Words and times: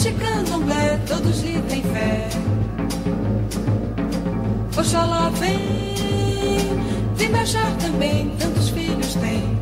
neste 0.00 0.12
candomblé 0.12 0.98
todos 1.06 1.42
lhe 1.42 1.60
têm 1.68 1.82
fé. 1.82 2.28
Oxalá 4.78 5.30
vem, 5.38 5.58
vem 7.16 7.30
baixar 7.30 7.70
também, 7.76 8.34
tantos 8.38 8.70
filhos 8.70 9.14
tem. 9.16 9.60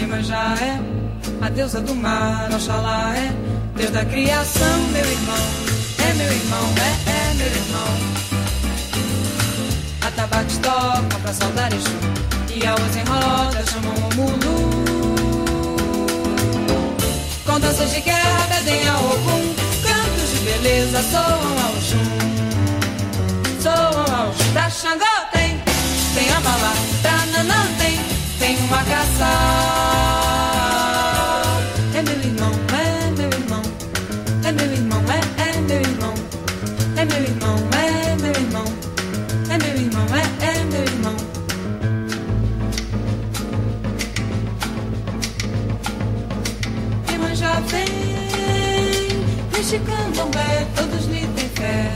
Iemanjá 0.00 0.56
é 0.60 1.46
a 1.46 1.48
deusa 1.48 1.80
do 1.80 1.94
mar, 1.94 2.48
Oxalá 2.52 3.14
é 3.16 3.32
Deus 3.76 3.90
da 3.90 4.04
criação, 4.04 4.78
meu 4.92 5.08
irmão. 5.08 5.46
É 5.98 6.14
meu 6.14 6.32
irmão, 6.32 6.74
é, 6.78 7.10
é 7.10 7.34
meu 7.34 7.46
irmão. 7.46 7.92
Atabaques 10.08 10.58
toca 10.58 11.18
pra 11.22 11.32
saudar 11.32 11.72
Exu 11.72 11.90
E 12.54 12.66
almas 12.66 12.96
em 12.96 13.04
roda 13.04 13.64
chamam 13.66 13.94
o 13.94 14.14
Mulu 14.14 14.95
Com 17.56 17.60
danças 17.60 17.90
de 17.90 18.02
guerra 18.02 18.46
pedem 18.50 18.86
a 18.86 18.98
Ogum. 18.98 19.54
Cantos 19.82 20.30
de 20.30 20.38
beleza 20.44 21.02
soam 21.10 21.24
ao 21.64 21.74
Xum 21.80 22.04
Soam 23.62 24.14
ao 24.14 24.30
Xum 24.34 24.52
Pra 24.52 24.68
Xangô 24.68 25.06
tem, 25.32 25.58
tem 26.14 26.30
a 26.34 26.40
bala 26.40 26.74
Pra 27.00 27.24
Nanã 27.32 27.66
tem, 27.78 27.98
tem 28.38 28.58
uma 28.58 28.82
caça 28.84 30.05
Neste 49.56 49.78
candomblé 49.78 50.66
todos 50.76 51.06
lhe 51.06 51.26
têm 51.28 51.48
fé. 51.48 51.90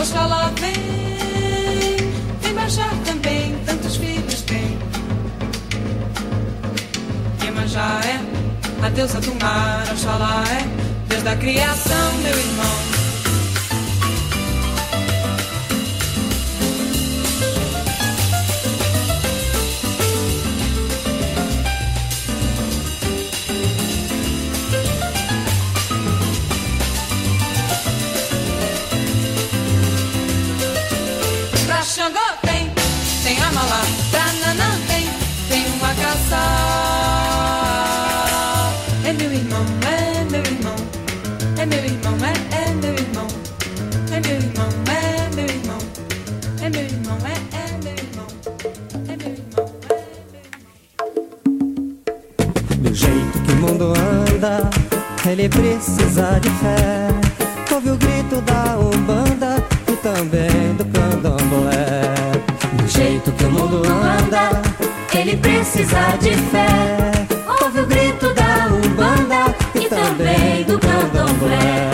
Oxalá 0.00 0.52
vem, 0.60 1.96
vem 2.40 2.54
baixar 2.54 2.94
também, 3.04 3.58
tantos 3.66 3.96
filhos 3.96 4.42
tem. 4.42 4.78
Iemanjá 7.42 8.00
é 8.04 8.86
a 8.86 8.88
deusa 8.90 9.20
do 9.20 9.34
mar, 9.40 9.84
Oxalá 9.92 10.44
é 10.46 11.08
Deus 11.08 11.22
da 11.24 11.34
criação, 11.34 12.12
meu 12.22 12.38
irmão. 12.38 13.01
Precisa 55.72 56.38
de 56.40 56.50
fé. 56.50 57.08
Ouve 57.74 57.90
o 57.90 57.96
grito 57.96 58.40
da 58.42 58.78
Umbanda 58.78 59.56
e 59.88 59.96
também 59.96 60.74
do 60.76 60.84
candomblé. 60.84 62.12
Do 62.74 62.86
jeito 62.86 63.32
que 63.32 63.44
o 63.44 63.50
mundo 63.50 63.82
anda, 63.86 64.50
ele 65.18 65.36
precisa 65.36 66.16
de 66.20 66.34
fé. 66.50 66.66
Ouve 67.62 67.80
o 67.80 67.86
grito 67.86 68.34
da 68.34 68.68
Umbanda 68.68 69.54
e 69.74 69.88
também 69.88 70.64
do 70.64 70.78
candomblé. 70.78 71.90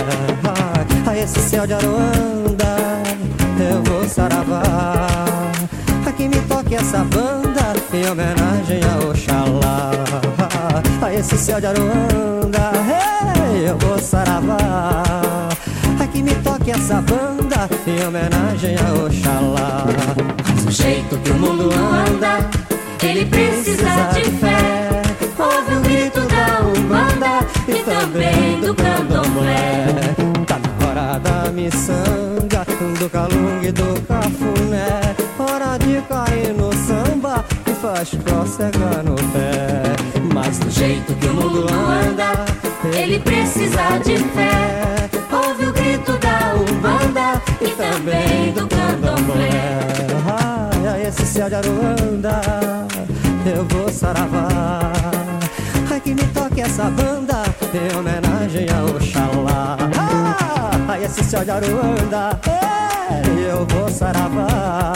A 1.07 1.17
esse 1.17 1.39
céu 1.41 1.67
de 1.67 1.75
Aruanda, 1.75 2.77
eu 3.71 3.83
vou 3.85 4.09
saravar. 4.09 5.53
Aqui 6.05 6.29
me 6.29 6.41
toque 6.49 6.75
essa 6.75 6.99
banda 7.05 7.75
em 7.93 8.11
homenagem 8.11 8.81
a 8.83 9.09
Oxalá. 9.09 9.91
A 11.01 11.15
esse 11.15 11.39
céu 11.39 11.61
de 11.61 11.67
Aruanda, 11.67 12.28
eu 13.69 13.79
vou 13.79 13.99
saravá. 13.99 15.03
Aqui 16.01 16.23
me 16.23 16.35
toque 16.37 16.71
essa 16.71 17.03
banda 17.03 17.69
em 17.87 18.07
homenagem 18.07 18.77
a 18.77 19.05
Oxalá. 19.05 19.85
Do 20.65 20.71
jeito 20.71 21.19
que 21.19 21.31
o 21.31 21.35
mundo 21.35 21.71
anda, 21.73 22.49
ele 23.03 23.27
precisa 23.27 24.11
de 24.15 24.25
fé. 24.39 25.03
Ouve 25.39 25.75
o 25.77 25.81
grito 25.83 26.21
da 26.21 26.61
Umbanda 26.67 27.47
e 27.69 27.83
também 27.85 28.61
do 28.61 28.75
candomblé. 28.75 29.87
Tá 30.47 30.59
na 30.59 30.87
hora 30.87 31.19
da 31.19 31.51
miçanga, 31.53 32.65
do 32.99 33.11
calunga 33.11 33.69
e 33.69 33.73
do 33.73 34.01
cafuné. 34.07 35.15
Hora 35.39 35.79
de 35.79 36.01
cair 36.09 36.55
no 36.55 36.73
samba 36.75 37.45
e 37.67 37.73
faz 37.75 38.11
cócega 38.25 39.03
no 39.03 39.15
pé. 39.33 39.98
Mas 40.49 40.59
do 40.61 40.71
jeito 40.71 41.15
que 41.17 41.27
o 41.27 41.35
mundo 41.35 41.67
anda, 41.69 42.33
ele 42.97 43.19
precisa 43.19 43.99
de 44.03 44.17
fé. 44.17 45.11
Ouve 45.31 45.67
o 45.67 45.73
grito 45.75 46.13
da 46.17 46.55
Umbanda 46.55 47.43
e 47.61 47.69
também 47.73 48.53
do 48.55 48.67
candomblé. 48.67 49.79
Ai, 50.91 51.07
esse 51.07 51.27
céu 51.27 51.51
de 51.51 51.55
Aruanda, 51.57 52.41
eu 53.45 53.63
vou 53.67 53.91
saravar. 53.91 54.91
Ai, 55.91 56.01
que 56.01 56.15
me 56.15 56.25
toque 56.29 56.63
essa 56.63 56.85
banda 56.85 57.43
em 57.75 57.99
homenagem 57.99 58.69
a 58.71 58.85
Oxalá. 58.87 59.77
Ai, 60.89 61.05
esse 61.05 61.25
céu 61.25 61.45
de 61.45 61.51
Aruanda, 61.51 62.41
eu 63.51 63.67
vou 63.67 63.91
saravar. 63.91 64.95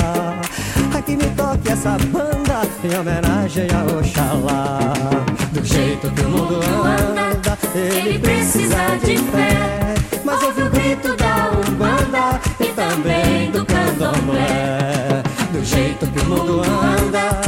Ai, 0.94 1.02
que 1.02 1.14
me 1.14 1.26
toque 1.36 1.70
essa 1.70 1.98
banda 2.10 2.21
em 2.84 2.98
homenagem 2.98 3.68
a 3.70 3.98
Oxalá. 3.98 4.92
Do 5.52 5.64
jeito 5.64 6.10
que 6.10 6.20
o 6.22 6.28
mundo 6.28 6.60
anda 6.62 7.32
ele 7.74 8.18
precisa 8.18 8.98
de 9.02 9.16
fé. 9.16 9.94
Mas 10.24 10.42
ouve 10.42 10.62
o 10.62 10.70
grito 10.70 11.16
da 11.16 11.50
Umbanda 11.50 12.40
e 12.60 12.66
também 12.66 13.50
do 13.50 13.64
candomblé. 13.64 15.22
Do 15.52 15.64
jeito 15.64 16.06
que 16.06 16.20
o 16.20 16.24
mundo 16.24 16.60
anda, 16.60 17.40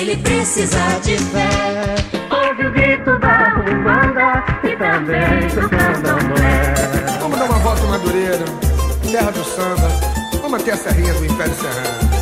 ele 0.00 0.16
precisa 0.18 1.00
de 1.02 1.18
fé. 1.18 1.96
Ouve 2.30 2.66
o 2.66 2.72
grito 2.72 3.18
da 3.18 3.54
Umbanda 3.66 4.44
e 4.62 4.76
também 4.76 5.48
do 5.48 5.68
candomblé. 5.68 6.74
Vamos 7.20 7.38
dar 7.38 7.46
uma 7.46 7.58
volta 7.58 7.82
em 7.82 7.88
Madureira, 7.88 8.44
terra 9.10 9.30
do 9.32 9.44
samba. 9.44 9.88
Vamos 10.40 10.60
até 10.60 10.72
a 10.72 10.76
serrinha 10.76 11.14
do 11.14 11.24
Império 11.24 11.54
Serrano. 11.54 12.13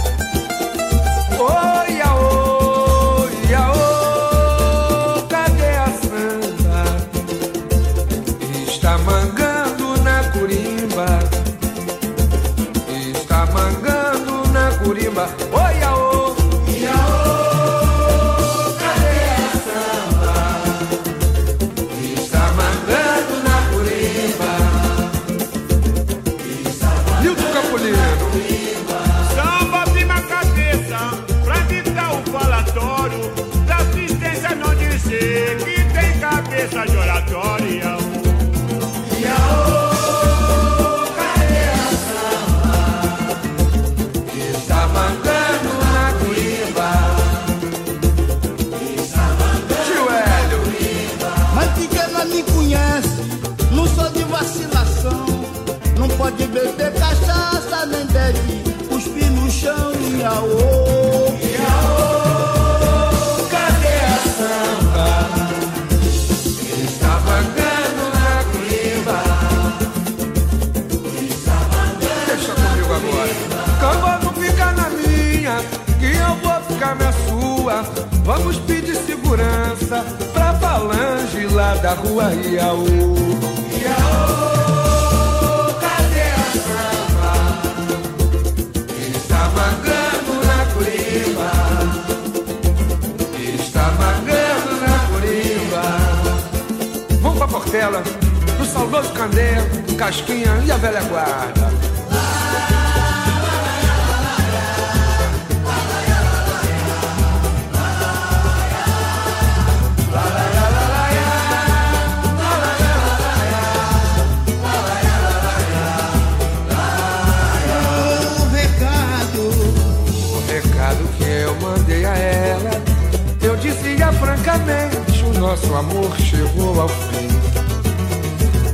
Nosso 125.53 125.75
amor 125.75 126.17
chegou 126.17 126.81
ao 126.81 126.89
fim 126.89 127.29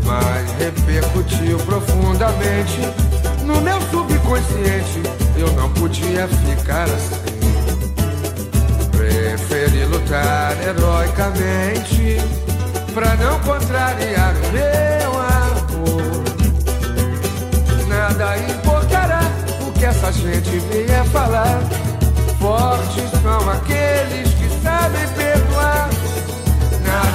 mas 0.04 0.48
repercutiu 0.60 1.58
profundamente 1.58 2.80
no 3.44 3.60
meu 3.60 3.80
subconsciente. 3.90 5.02
Eu 5.36 5.50
não 5.54 5.69
podia 5.70 6.28
ficar 6.28 6.84
assim. 6.84 7.16
Preferi 8.92 9.84
lutar 9.86 10.56
heroicamente 10.62 12.19
pra 12.94 13.16
não 13.16 13.40
contrariar 13.40 14.34
o 14.36 14.52
meu 14.52 15.12
amor. 15.20 16.25
Nada 17.88 18.38
importará 18.38 19.20
o 19.66 19.72
que 19.72 19.84
essa 19.84 20.12
gente 20.12 20.58
venha 20.70 21.04
falar. 21.06 21.60
Fortes 22.38 23.10
são 23.20 23.50
aqueles 23.50 24.32
que 24.34 24.48
sabem 24.62 25.08
perdoar. 25.08 25.27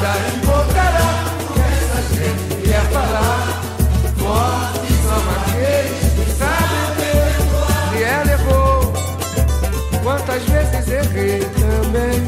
Nada 0.03 0.19
importará 0.35 1.07
quer 2.61 2.83
falar. 2.91 3.63
Fortes 4.17 4.97
são 5.01 5.23
aqueles 5.37 6.11
que 6.13 6.25
sabem 6.37 6.85
perdoar. 6.97 7.83
Se 7.93 7.99
ela 8.03 8.31
errou, 8.33 8.77
quantas 10.03 10.43
vezes 10.43 10.87
errei 10.89 11.39
também. 11.39 12.19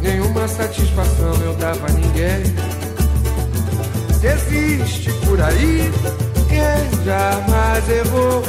Nenhuma 0.00 0.46
satisfação 0.46 1.34
eu 1.42 1.54
dava 1.54 1.88
a 1.88 1.92
ninguém. 1.92 2.44
Se 4.20 4.28
existe 4.28 5.10
por 5.26 5.40
aí 5.40 5.90
quem 6.48 6.88
jamais 7.04 7.88
errou, 7.88 8.44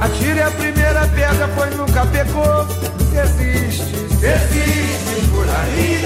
atire 0.00 0.42
a 0.42 0.50
primeira 0.52 1.08
pedra, 1.08 1.48
pois 1.56 1.76
nunca 1.76 2.06
pecou. 2.06 2.68
Se 3.10 3.18
existe 3.18 3.82
por 5.32 5.48
aí 5.48 6.05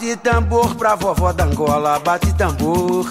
Bate 0.00 0.16
tambor 0.16 0.74
pra 0.76 0.94
vovó 0.94 1.30
da 1.30 1.44
Angola, 1.44 1.98
bate 1.98 2.32
tambor. 2.32 3.06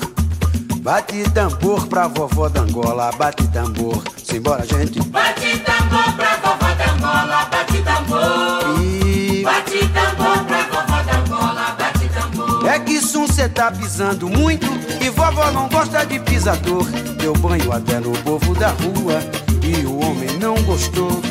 Bate 0.77 1.24
tambor 1.29 1.86
pra 1.86 2.08
vovó 2.08 2.50
da 2.50 2.62
Angola, 2.62 3.12
bate 3.12 3.48
tambor. 3.50 4.01
Simbora, 4.24 4.65
gente. 4.65 5.00
Bate 5.10 5.60
tambor 5.60 6.12
pra 6.13 6.38
vovó 6.38 6.74
da 6.74 6.91
Angola, 6.91 7.46
bate 7.51 7.84
tambor. 7.84 8.81
E... 8.81 9.43
Bate 9.43 9.88
tambor 9.89 10.43
pra 10.46 10.63
vovó 10.63 11.03
da 11.03 11.19
Angola, 11.19 11.75
bate 11.77 12.10
tambor. 12.10 12.67
É 12.67 12.79
que 12.79 13.00
som 13.00 13.27
cê 13.27 13.48
tá 13.48 13.69
pisando 13.69 14.27
muito 14.27 14.65
e 15.00 15.12
vovó 15.12 15.51
não 15.51 15.69
gosta 15.69 16.03
de 16.03 16.19
pisador. 16.22 16.86
Deu 17.19 17.34
banho 17.34 17.72
até 17.72 18.00
no 18.00 18.13
povo 18.24 18.55
da 18.55 18.69
rua 18.69 19.22
e 19.62 19.86
o 19.86 20.00
homem 20.03 20.39
não 20.39 20.55
gostou. 20.63 21.22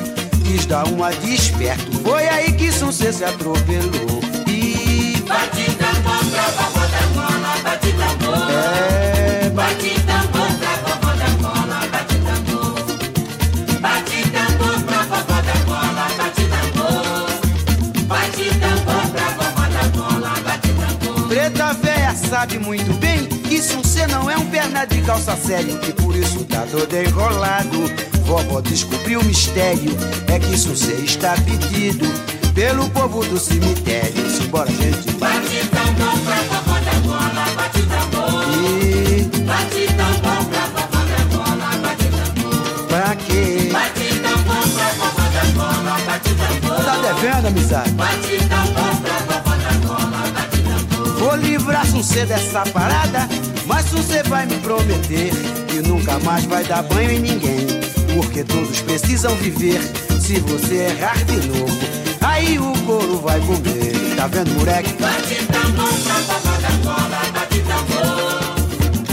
Quis 0.45 0.67
dar 0.67 0.87
uma 0.87 1.11
de 1.11 1.35
esperto, 1.35 1.99
foi 2.05 2.29
aí 2.29 2.53
que 2.53 2.71
som 2.71 2.93
cê 2.93 3.13
se 3.13 3.25
atropelou. 3.25 4.18
Sabe 22.39 22.59
muito 22.59 22.93
bem 23.01 23.27
que 23.27 23.39
que 23.59 23.63
se 23.63 23.75
um 23.75 23.83
C 23.83 24.07
não 24.07 24.31
é 24.31 24.37
um 24.37 24.47
perna 24.47 24.85
de 24.85 25.01
calça 25.03 25.37
sério 25.37 25.79
E 25.89 25.93
por 25.93 26.15
isso 26.15 26.45
tá 26.45 26.65
todo 26.71 26.95
enrolado. 26.95 27.79
Vovó 28.25 28.61
descobriu 28.61 29.21
o 29.21 29.25
mistério 29.25 29.91
É 30.29 30.39
que 30.39 30.57
se 30.57 30.69
um 30.69 30.77
C 30.77 30.93
está 31.05 31.35
pedido 31.41 32.07
Pelo 32.59 32.91
povo 32.91 33.25
do 33.25 33.39
cemitério 33.39 34.29
Simbora, 34.29 34.69
gente 34.69 35.13
Bate 35.13 35.65
tambor 35.69 36.19
pra 36.19 36.35
vovó 36.43 36.81
da 36.81 36.99
bola, 37.07 37.47
bate 37.55 37.83
tambor. 37.83 38.43
E 38.53 39.23
Bate 39.45 39.87
tambor 39.95 40.45
pra 40.47 40.67
vovó 40.67 41.05
da 41.05 41.37
bola, 41.37 41.77
bate 41.81 42.05
tambor. 42.07 42.87
pra 42.89 43.15
quê? 43.15 43.69
Bate 43.71 44.13
tambor 44.19 44.69
pra 44.75 44.89
vovó 44.99 45.23
da 45.31 45.45
bola, 45.55 45.99
bate 46.05 46.35
tambor. 46.35 46.85
Tá 46.85 46.97
devendo, 46.97 47.47
amizade? 47.47 47.91
Bate 47.93 48.39
tambor 48.49 48.97
pra 49.03 49.19
vovó 49.21 49.57
da 49.57 49.87
bola, 49.87 50.27
bate 50.35 50.59
tambor. 50.63 51.17
Vou 51.17 51.37
livrar 51.37 51.87
C 51.87 52.27
dessa 52.27 52.63
parada 52.73 53.29
Mas 53.67 53.87
você 53.87 54.25
vai 54.25 54.47
me 54.47 54.57
prometer 54.57 55.31
Que 55.69 55.81
nunca 55.81 56.19
mais 56.25 56.45
vai 56.47 56.65
dar 56.65 56.83
banho 56.83 57.13
em 57.13 57.21
ninguém 57.21 57.69
Porque 58.17 58.43
todos 58.43 58.81
precisam 58.81 59.37
viver 59.37 59.81
Se 60.21 60.41
você 60.41 60.89
errar 60.89 61.25
de 61.25 61.47
novo 61.47 62.08
Aí 62.29 62.59
o 62.59 62.73
couro 62.85 63.21
vai 63.21 63.41
comer 63.41 64.15
Tá 64.15 64.27
vendo, 64.27 64.51
moleque? 64.55 64.93
Bate 65.01 65.47
tambor 65.47 65.93
pra 65.95 66.15
vovó 66.15 66.57
da 66.61 66.71
bola, 66.85 67.21
bate 67.33 67.61
tambor. 67.61 68.39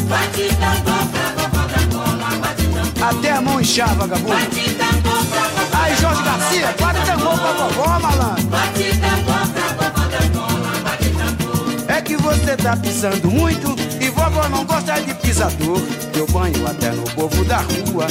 Bate 0.09 0.49
tambor 0.55 1.07
pra 1.07 1.27
vovó 1.37 1.63
da 1.67 1.81
bola, 1.93 2.29
bate 2.41 2.63
tambor. 2.63 3.09
Até 3.09 3.31
a 3.31 3.41
mão 3.41 3.61
inchar, 3.61 3.95
vagabundo 3.95 4.35
Bate 4.35 4.69
tambor 4.73 5.25
pra 5.25 5.41
vovó 5.41 5.77
Aí, 5.81 5.95
Jorge 5.95 6.23
Garcia, 6.23 6.73
de 7.05 7.11
amor 7.11 7.39
pra 7.39 7.51
vovó, 7.53 7.99
malandro 7.99 8.43
Bate 8.45 8.97
tambor 8.97 9.47
pra 9.47 9.67
vovó 9.77 10.07
da 10.07 10.19
bola, 10.33 10.79
bate 10.83 11.09
tambor. 11.09 11.85
É 11.87 12.01
que 12.01 12.17
você 12.17 12.57
tá 12.57 12.75
pisando 12.75 13.31
muito 13.31 13.75
E 14.01 14.09
vovó 14.09 14.49
não 14.49 14.65
gosta 14.65 14.99
de 14.99 15.13
pisador 15.13 15.79
Deu 16.13 16.27
banho 16.27 16.67
até 16.67 16.91
no 16.91 17.03
povo 17.11 17.45
da 17.45 17.59
rua 17.59 18.07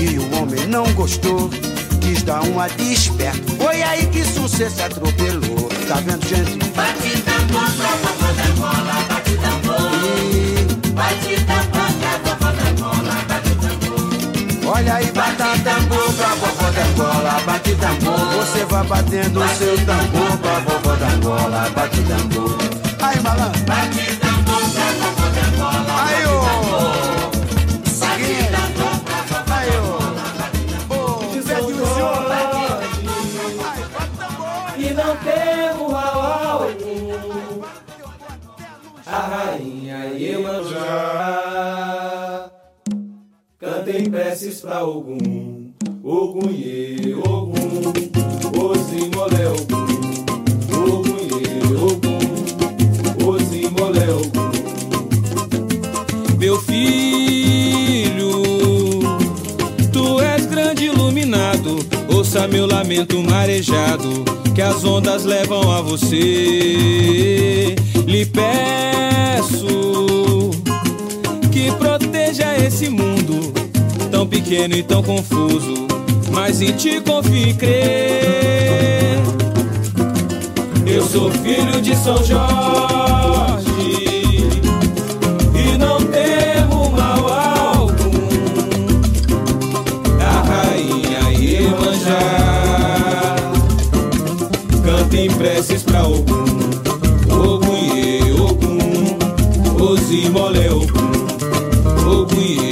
E 0.00 0.18
o 0.18 0.34
homem 0.34 0.66
não 0.66 0.90
gostou 0.94 1.50
Quis 2.00 2.22
dar 2.22 2.42
uma 2.42 2.68
de 2.68 2.92
esperto 2.92 3.56
Foi 3.56 3.82
aí 3.82 4.06
que 4.06 4.24
sucesso 4.24 4.82
atropelou 4.82 5.68
Tá 5.86 5.96
vendo, 5.96 6.26
gente? 6.26 6.58
Bate 6.74 7.22
tambor 7.22 7.70
pra 7.72 7.88
vovó 8.02 8.32
da 8.32 8.48
bola, 8.60 9.04
bate 9.08 9.36
tambor. 9.36 9.90
Bate 10.92 11.44
tambor 11.46 11.92
pra 11.98 12.18
vovó 12.24 12.50
da 12.52 12.72
bola, 12.78 13.14
bate 13.28 13.54
tambor. 13.56 14.66
olha 14.66 14.94
aí, 14.94 15.06
bata 15.12 15.58
tambor 15.64 16.12
pra 16.12 16.34
vovó 16.34 16.70
da 16.70 16.84
Angola 16.84 17.40
Bate 17.46 17.74
tambor, 17.76 18.18
você 18.36 18.64
vai 18.66 18.84
batendo 18.84 19.40
o 19.40 19.48
seu 19.48 19.76
tambor 19.86 20.38
Pra 20.38 20.58
vovó 20.60 20.94
da 20.96 21.08
Angola, 21.08 21.70
bate 21.74 22.02
tambor 22.02 22.58
Aí, 23.00 23.20
malandro 23.22 23.60
Bate 23.62 24.16
tambor 24.16 24.27
preces 44.28 44.60
pra 44.60 44.84
Ogum. 44.84 45.72
Ogum 46.04 46.50
Ie, 46.50 47.14
Ogum. 47.14 47.54
Ozimolé 48.60 49.46
Ogum. 49.48 49.86
Ogum. 50.74 51.18
Meu 56.38 56.60
filho 56.60 58.42
Tu 59.92 60.20
és 60.20 60.46
grande 60.46 60.84
iluminado, 60.84 61.78
ouça 62.14 62.46
meu 62.46 62.66
lamento 62.66 63.22
marejado, 63.22 64.24
que 64.54 64.60
as 64.60 64.84
ondas 64.84 65.24
levam 65.24 65.70
a 65.72 65.80
você. 65.80 67.74
Lhe 68.06 68.26
peço 68.26 69.68
que 71.50 71.72
proteja 71.72 72.56
esse 72.56 72.88
mundo, 72.88 73.57
pequeno 74.28 74.76
e 74.76 74.82
tão 74.82 75.02
confuso, 75.02 75.86
mas 76.30 76.60
em 76.60 76.72
ti 76.72 77.00
confio 77.00 77.48
e 77.48 77.54
crer. 77.54 79.18
Eu 80.86 81.02
sou 81.06 81.30
filho 81.30 81.80
de 81.80 81.94
São 81.96 82.16
Jorge 82.24 82.38
e 85.54 85.78
não 85.78 85.98
temo 85.98 86.90
mal 86.90 87.28
algum 87.28 88.18
a 90.20 90.42
rainha 90.42 91.30
Iemanjá. 91.38 92.18
Cantem 94.84 95.30
preces 95.30 95.82
pra 95.82 96.06
Ogum, 96.06 96.68
Ozimolé 99.78 100.70
Ogum, 100.70 100.98
Ogum 102.06 102.40
Ie, 102.40 102.58
Ogum, 102.58 102.67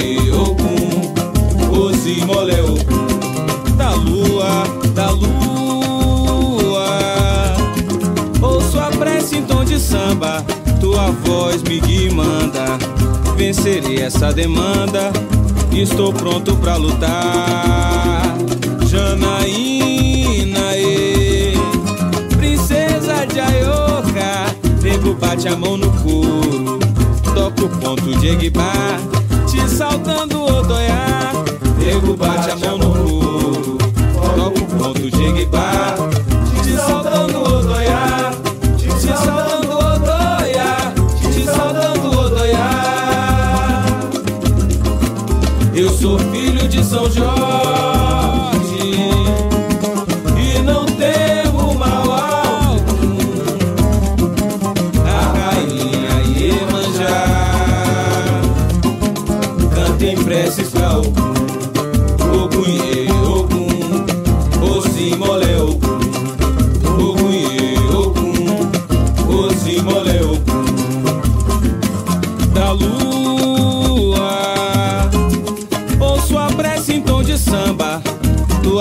Da 3.75 3.91
lua, 3.91 4.63
da 4.93 5.11
lua, 5.11 6.87
ouço 8.41 8.79
a 8.79 8.85
prece 8.91 9.39
em 9.39 9.43
tom 9.43 9.65
de 9.65 9.77
samba, 9.77 10.41
tua 10.79 11.11
voz 11.11 11.61
me 11.63 12.09
manda. 12.09 12.77
Vencerei 13.35 13.99
essa 14.01 14.31
demanda, 14.31 15.11
estou 15.73 16.13
pronto 16.13 16.55
pra 16.55 16.77
lutar. 16.77 18.37
Janaína, 18.87 20.77
e 20.77 21.55
princesa 22.37 23.27
de 23.27 23.41
Ayoka, 23.41 24.55
nego 24.81 25.13
bate 25.13 25.49
a 25.49 25.57
mão 25.57 25.75
no 25.75 25.91
couro, 26.01 26.79
toca 27.35 27.65
o 27.65 27.69
ponto 27.69 28.15
de 28.17 28.29
Eguibá, 28.29 28.97
te 29.45 29.69
saltando 29.69 30.41
odoiá, 30.41 31.16
nego 32.01 32.15
bate 32.15 32.51
a 32.51 32.55
mão 32.55 32.77
no 32.77 32.93
couro, 32.93 33.77
toca 34.13 34.47
o 34.47 34.67
ponto 34.77 35.09
de 35.09 35.23
Eguibá, 35.23 35.95
te 36.13 36.26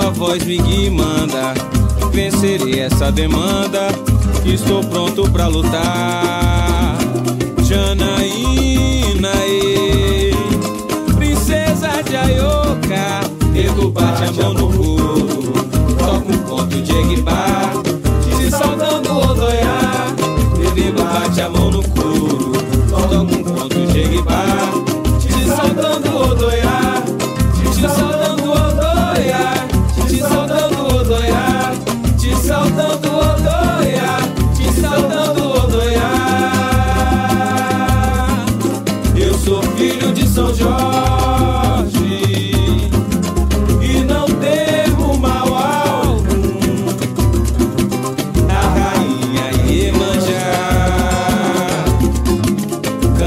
Tua 0.06 0.12
voz 0.12 0.44
me 0.44 0.88
manda 0.88 1.52
Vencerei 2.12 2.78
essa 2.78 3.10
demanda. 3.10 3.88
Estou 4.44 4.84
pronto 4.84 5.28
pra 5.30 5.48
lutar. 5.48 6.96
Janaína 7.64 9.32
e 9.48 10.30
Princesa 11.16 12.04
de 12.08 12.16
Ayoka 12.16 13.20
Nego 13.50 13.90
bate 13.90 14.22
a 14.22 14.32
mão 14.32 14.54
no 14.54 14.72
couro 14.72 15.52
Toca 15.98 16.32
um 16.32 16.38
ponto 16.44 16.80
de 16.80 16.92
Eguibá 16.92 17.72
Te 18.38 18.48
saudando 18.48 19.10
Odoiá. 19.10 20.14
Nego 20.72 21.02
bate 21.02 21.40
a 21.40 21.50
mão 21.50 21.72
no 21.72 21.82
couro 21.82 22.25
São 40.36 40.54
Jorge 40.54 42.20
E 43.80 44.04
não 44.04 44.26
temo 44.26 45.16
mal 45.16 45.46
algum 45.46 46.58
A 48.50 48.60
rainha 48.68 49.50
Iemanjá 49.66 50.56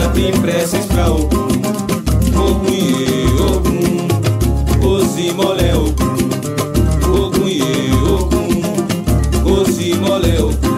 abrem 0.06 0.32
preces 0.34 0.86
pra. 0.86 1.10
Ogum, 1.10 2.70
iê, 2.70 3.26
Ogum, 3.42 4.88
Ozimolé, 4.88 5.76
Ogum. 5.76 7.48
Iê, 7.48 7.92
Ogum, 8.08 8.62
Ozimolé, 9.52 10.40
Ogum. 10.44 10.54
Ogum, 10.54 10.69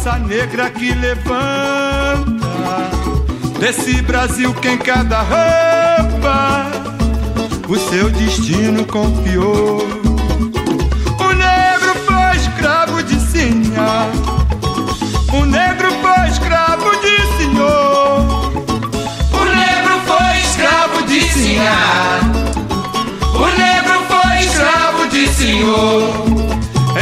raça 0.00 0.18
negra 0.18 0.70
que 0.70 0.94
levanta 0.94 2.48
desse 3.58 4.00
Brasil 4.00 4.54
que 4.54 4.68
em 4.70 4.78
cada 4.78 5.20
roupa 5.20 6.70
o 7.68 7.76
seu 7.76 8.08
destino 8.08 8.86
confiou. 8.86 9.80
O 11.18 11.32
negro 11.34 11.94
foi 12.06 12.36
escravo 12.36 13.02
de 13.02 13.20
sinha, 13.20 14.08
o 15.34 15.44
negro 15.44 15.92
foi 16.00 16.28
escravo 16.28 16.90
de 17.02 17.16
senhor. 17.36 18.52
O 19.34 19.44
negro 19.44 20.00
foi 20.06 20.40
escravo 20.40 21.02
de 21.06 21.20
sinhá. 21.30 22.20
O 23.34 23.46
negro 23.58 24.02
foi 24.08 24.44
escravo 24.46 25.06
de 25.08 25.28
senhor. 25.28 26.24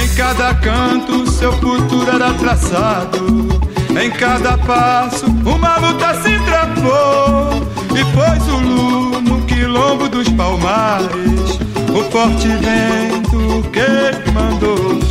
Em 0.02 0.14
cada 0.16 0.52
canto 0.56 1.27
seu 1.38 1.52
futuro 1.52 2.10
era 2.10 2.34
traçado. 2.34 3.48
Em 3.90 4.10
cada 4.10 4.58
passo 4.58 5.26
uma 5.26 5.76
luta 5.78 6.14
se 6.14 6.36
travou. 6.40 7.62
E 7.94 8.04
foi 8.12 8.40
Zulu 8.40 9.20
no 9.20 9.40
quilombo 9.42 10.08
dos 10.08 10.28
palmares. 10.30 11.58
O 11.96 12.02
forte 12.10 12.48
vento 12.48 13.62
que 13.70 14.30
mandou. 14.32 15.07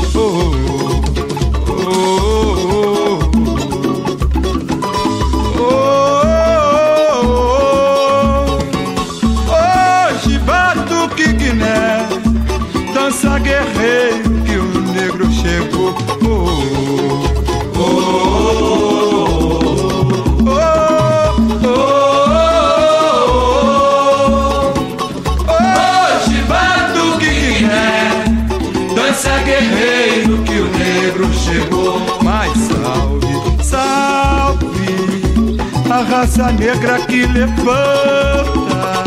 Raça 36.17 36.51
negra 36.51 36.97
que 37.01 37.27
levanta 37.27 39.03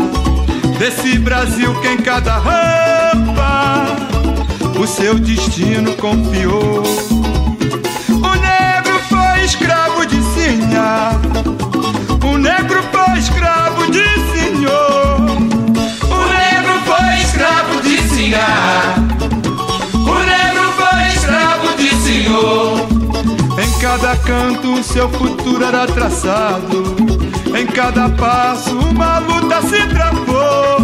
desse 0.79 1.19
Brasil 1.19 1.75
que 1.81 1.89
em 1.89 1.97
cada 1.97 2.37
rampa 2.37 3.85
o 4.79 4.87
seu 4.87 5.19
destino 5.19 5.93
confiou. 5.97 6.83
O 8.07 8.35
negro 8.39 8.97
foi 9.09 9.43
escravo 9.43 10.05
de 10.05 10.21
sinha, 10.33 11.19
o 12.23 12.37
negro 12.37 12.81
foi 12.93 13.19
escravo 13.19 13.91
de 13.91 14.05
senhor. 14.31 15.19
O 16.07 16.23
negro 16.31 16.79
foi 16.85 17.21
escravo 17.23 17.81
de 17.81 17.97
sinhá. 18.07 18.95
O 19.93 20.19
negro 20.31 20.73
foi 20.77 21.07
escravo 21.13 21.75
de 21.75 21.89
senhor. 21.89 22.70
Cada 23.81 24.15
canto 24.17 24.83
seu 24.83 25.09
futuro 25.09 25.65
era 25.65 25.87
traçado. 25.87 26.95
Em 27.57 27.65
cada 27.65 28.09
passo 28.09 28.77
uma 28.77 29.17
luta 29.17 29.59
se 29.63 29.87
travou. 29.87 30.77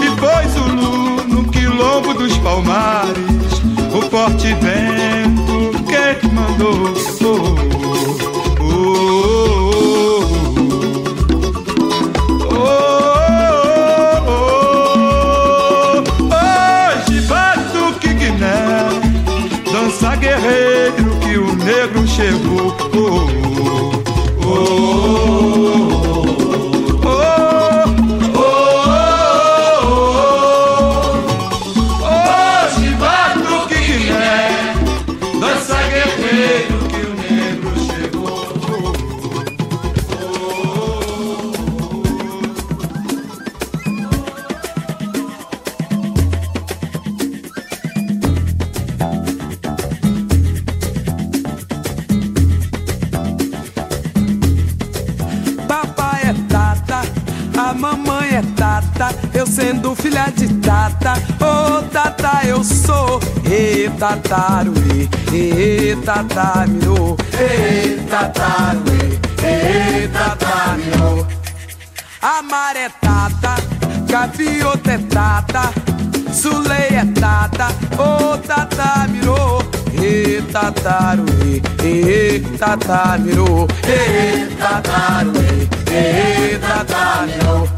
E 0.00 0.08
foi 0.20 0.48
Zulu 0.48 1.24
no 1.26 1.44
quilombo 1.50 2.14
dos 2.14 2.38
palmares. 2.38 3.60
O 3.92 4.02
forte 4.08 4.54
vento 4.54 5.84
que 5.84 6.26
mandou. 6.28 6.94
Oh, 7.24 7.77
chegou. 22.18 22.57
Tataruê, 63.98 65.08
e 65.32 65.96
tatamirô, 66.04 67.16
e 67.34 67.98
tataruê, 68.08 69.18
e 69.42 70.08
tatamirô. 70.08 71.26
A 72.22 72.42
maré 72.42 72.84
é 72.84 72.88
tata, 72.88 73.56
gaviota 74.06 74.92
é 74.92 74.98
tata, 74.98 75.72
Sulei 76.32 76.90
é 76.92 77.04
tata, 77.20 77.68
ô 77.98 78.38
tata 78.38 79.08
mirô, 79.08 79.62
e 79.92 80.40
tataruê, 80.52 81.60
e 81.84 82.40
tata 82.56 83.18
mirô, 83.18 83.66
e 83.84 84.54
tataruê, 84.54 85.68
e 85.90 86.58
tata 86.58 87.26
mirô. 87.26 87.68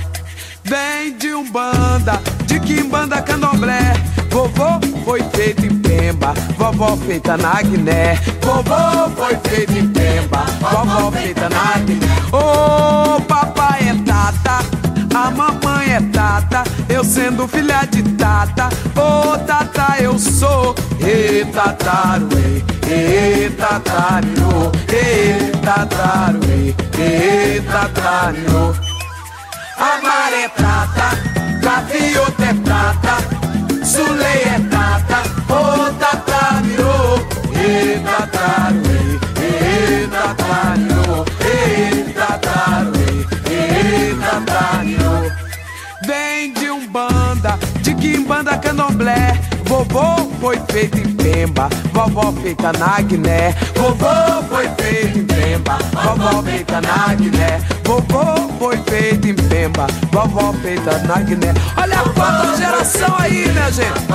Vem 0.64 1.16
de 1.16 1.32
Umbanda, 1.34 2.20
de 2.46 2.60
Quimbanda 2.60 3.22
Candomblé. 3.22 3.94
Vovô 4.30 4.80
foi 5.04 5.22
feito 5.34 5.66
em 5.66 5.76
Pemba, 5.78 6.32
vovó 6.56 6.96
feita 6.96 7.36
na 7.36 7.60
Guiné. 7.62 8.14
Vovô 8.40 9.10
foi 9.16 9.36
feito 9.48 9.72
em 9.72 9.88
Pemba, 9.88 10.44
vovó 10.60 11.10
feita 11.10 11.48
na 11.48 11.78
Guiné. 11.78 12.06
Ô 12.32 13.20
papai 13.22 13.88
é 13.88 13.94
tata, 14.04 14.64
a 15.14 15.30
mamãe 15.30 15.94
é 15.94 16.00
tata, 16.12 16.62
eu 16.88 17.04
sendo 17.04 17.48
filha 17.48 17.84
de 17.90 18.02
tata. 18.14 18.68
Ô 18.96 19.36
tata 19.38 20.00
eu 20.00 20.18
sou, 20.18 20.74
e 21.00 21.44
tataruê, 21.46 22.62
e 22.86 23.50
tataruê, 23.50 24.70
e 24.88 25.56
tataruê, 25.58 26.74
e 26.96 27.60
tataruê. 27.62 28.90
A 29.76 30.02
maré 30.02 30.42
é 30.44 30.48
prata, 30.48 31.18
gaviota 31.62 32.44
é 32.44 32.54
prata, 32.54 33.39
Sulei 33.90 34.42
é 34.44 34.60
prata, 34.70 35.22
ô 35.52 35.92
tata 35.94 36.62
virou, 36.62 37.18
e 37.52 37.98
tataruê, 37.98 39.18
e 39.42 40.06
tataruê, 40.06 41.24
e 41.44 42.12
tataruê, 42.12 43.10
e 43.50 44.14
tataruê. 44.14 45.32
Vem 46.06 46.52
de 46.52 46.70
Umbanda, 46.70 47.58
de 47.82 47.92
Quimbanda 47.94 48.56
Candomblé, 48.58 49.36
Vovô 49.64 50.30
foi 50.40 50.60
feito 50.70 50.98
em 50.98 51.12
Pemba, 51.14 51.68
vovó 51.92 52.32
feita 52.42 52.72
na 52.72 53.00
Guiné. 53.00 53.54
Vovô 53.74 54.42
foi 54.48 54.68
feito 54.78 55.18
em 55.18 55.24
Pemba, 55.24 55.78
vovó 55.92 56.42
feita 56.42 56.80
na 56.80 57.14
Guiné. 57.14 57.60
Vovô 57.90 58.22
foi 58.56 58.76
feito 58.88 59.26
em 59.26 59.34
Pemba, 59.34 59.88
vovó 60.12 60.52
feita 60.62 60.96
na 61.08 61.22
Guiné. 61.22 61.52
Olha 61.76 61.98
a 61.98 62.08
quarta 62.10 62.56
geração 62.56 63.16
aí, 63.18 63.48
né, 63.48 63.72
gente? 63.72 64.06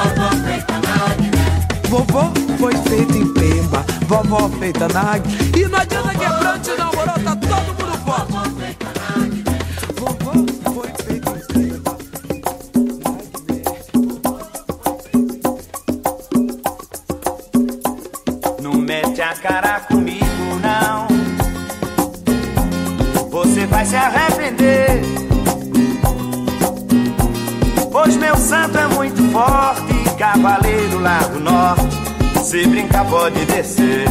Vovô 1.90 2.32
foi 2.58 2.74
feito 2.88 3.18
em 3.18 3.34
Pemba, 3.34 3.86
vovó 4.08 4.48
feita 4.48 4.88
na 4.88 5.18
Guiné. 5.18 5.58
E 5.58 5.68
não 5.68 5.78
adianta 5.78 6.10
quebrante, 6.12 6.72
não, 6.80 6.86
moro, 6.94 7.20
tá 7.22 7.36
todo 7.36 7.74
mundo 7.74 7.98
forte. 8.06 8.32
Vovô 10.00 10.32
foi 10.74 10.90
feito 11.04 11.30
em 11.32 11.42
Pemba. 11.54 11.98
Não 18.62 18.74
mete 18.76 19.22
a 19.22 19.34
cara 19.34 19.82
comigo, 19.82 20.15
se 23.96 23.98
arrepender. 23.98 25.02
Pois 27.92 28.18
meu 28.18 28.36
santo 28.36 28.78
é 28.78 28.88
muito 28.88 29.32
forte, 29.32 29.94
cavaleiro 30.18 31.00
lá 31.00 31.20
do 31.20 31.40
norte. 31.40 31.96
Se 32.44 32.68
brincar, 32.68 33.06
pode 33.06 33.46
descer. 33.46 34.06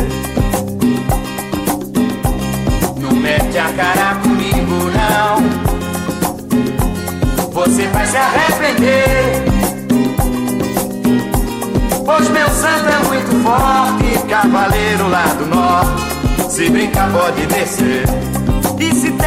Não 2.98 3.12
mete 3.12 3.58
a 3.58 3.70
cara 3.74 4.14
comigo, 4.22 4.90
não. 4.96 5.42
Você 7.52 7.86
vai 7.88 8.06
se 8.06 8.16
arrepender. 8.16 9.44
Pois 12.06 12.30
meu 12.30 12.48
santo 12.48 12.88
é 12.88 12.98
muito 13.08 13.42
forte, 13.42 14.26
cavaleiro 14.28 15.08
lá 15.10 15.26
do 15.26 15.44
norte. 15.46 16.50
Se 16.50 16.70
brincar, 16.70 17.10
pode 17.12 17.46
descer. 17.46 18.33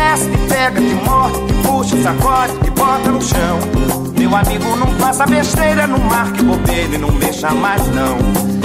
Desce, 0.07 0.29
te 0.29 0.37
pega, 0.47 0.79
te 0.79 0.95
morte, 1.05 1.37
te 1.47 1.53
puxa, 1.67 2.01
sacode, 2.01 2.53
te 2.63 2.69
bota 2.69 3.11
no 3.11 3.21
chão. 3.21 3.59
Meu 4.17 4.33
amigo, 4.33 4.75
não 4.77 4.87
faça 4.99 5.25
besteira, 5.25 5.85
não 5.85 5.99
marque 5.99 6.43
bobeira 6.43 6.95
e 6.95 6.97
não 6.97 7.11
mexa 7.11 7.49
mais 7.51 7.85
não. 7.89 8.17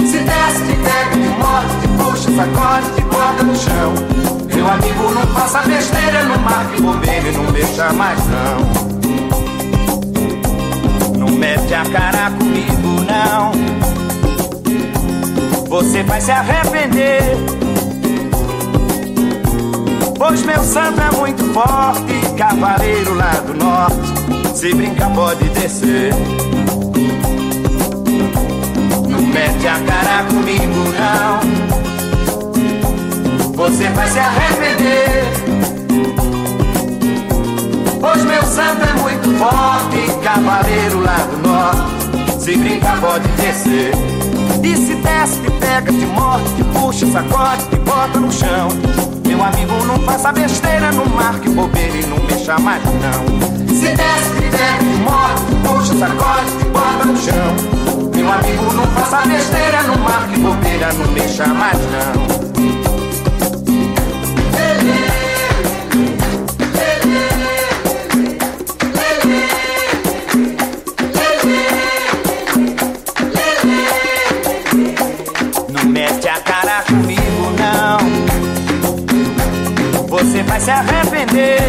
Se 0.07 0.19
desce, 0.19 0.63
te 0.65 0.73
pega, 0.77 1.11
te 1.11 1.27
morte, 1.41 1.67
te 1.81 1.87
puxa, 1.97 2.31
sacode, 2.31 2.89
te 2.95 3.01
bota 3.01 3.43
no 3.43 3.55
chão. 3.57 3.93
Meu 4.55 4.69
amigo, 4.69 5.11
não 5.13 5.27
faça 5.33 5.59
besteira, 5.63 6.23
não 6.23 6.37
marque 6.37 6.81
bobeira 6.81 7.27
e 7.27 7.31
não 7.33 7.51
mexa 7.51 7.91
mais 7.91 8.19
não. 8.27 8.59
Não 11.19 11.27
mete 11.27 11.73
a 11.73 11.83
cara 11.83 12.31
comigo, 12.31 13.01
não. 13.05 13.51
Você 15.67 16.03
vai 16.03 16.21
se 16.21 16.31
arrepender. 16.31 17.62
Pois 20.25 20.41
meu 20.43 20.63
santo 20.63 21.01
é 21.01 21.11
muito 21.17 21.43
forte, 21.53 22.13
cavaleiro 22.37 23.13
lá 23.13 23.33
do 23.45 23.53
norte. 23.55 24.57
Se 24.57 24.73
brincar, 24.73 25.13
pode 25.13 25.43
descer. 25.49 26.13
Não 29.09 29.21
mete 29.21 29.67
a 29.67 29.77
cara 29.81 30.23
comigo, 30.23 30.79
não. 30.97 31.41
Você 33.53 33.89
vai 33.89 34.07
se 34.07 34.19
arrepender. 34.19 35.25
Pois 37.99 38.23
meu 38.23 38.43
santo 38.43 38.81
é 38.81 38.93
muito 39.01 39.29
forte, 39.37 40.07
cavaleiro 40.23 41.01
lá 41.01 41.17
do 41.17 41.37
norte. 41.49 42.41
Se 42.41 42.55
brincar, 42.55 42.97
pode 43.01 43.27
descer. 43.27 43.91
E 44.63 44.77
se 44.77 44.95
desce, 44.95 45.41
te 45.41 45.51
pega, 45.51 45.91
te 45.91 46.05
morde, 46.05 46.49
te 46.55 46.63
puxa, 46.63 47.05
sacode, 47.07 47.67
te 47.67 47.75
bota 47.75 48.21
no 48.21 48.31
chão. 48.31 48.69
Meu 49.43 49.51
amigo, 49.51 49.85
não 49.85 49.99
faça 50.05 50.31
besteira, 50.31 50.89
não 50.93 51.05
marque 51.05 51.49
bobeira 51.49 51.97
e 51.97 52.05
não 52.05 52.17
mexa 52.23 52.57
mais 52.59 52.81
não. 52.85 53.67
Se 53.67 53.89
desce, 53.89 55.01
morde, 55.03 55.45
te 55.47 55.55
puxa, 55.67 55.99
sacode, 55.99 56.51
te 56.59 56.65
bota 56.69 57.05
no 57.05 57.17
chão. 57.17 58.09
Meu 58.15 58.31
amigo, 58.31 58.71
não 58.71 58.87
faça 58.87 59.27
besteira, 59.27 59.83
não 59.83 59.97
marque 59.97 60.39
bobeira, 60.39 60.93
não 60.93 61.11
mexa 61.11 61.45
mais. 61.47 61.77
Não 61.77 62.42
se 80.63 80.71
arrepender. 80.71 81.59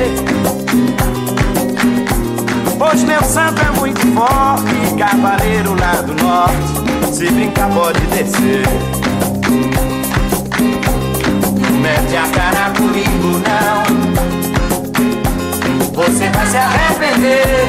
Pois 2.78 3.02
meu 3.02 3.22
santo 3.24 3.60
é 3.60 3.70
muito 3.80 4.00
forte, 4.14 4.94
cavaleiro 4.96 5.74
lá 5.74 5.94
do 6.02 6.14
norte. 6.22 7.12
Se 7.12 7.28
brincar, 7.28 7.70
pode 7.70 8.00
descer. 8.06 8.62
Mete 11.80 12.16
a 12.16 12.28
cara 12.28 12.70
comigo, 12.70 13.42
não. 13.42 13.82
Você 15.94 16.28
vai 16.30 16.46
se 16.46 16.56
arrepender. 16.56 17.68